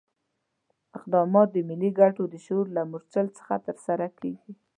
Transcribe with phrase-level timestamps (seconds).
[0.97, 4.51] اقدامات د ملي ګټو د شعور له مورچل څخه ترسره کېږي.